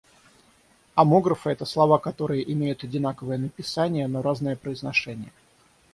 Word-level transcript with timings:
Омографы- 0.95 1.51
это 1.51 1.63
слова, 1.65 1.99
которые 1.99 2.51
имеют 2.51 2.83
одинаковое 2.83 3.37
написание, 3.37 4.07
но 4.07 4.23
разное 4.23 4.55
произношение. 4.55 5.31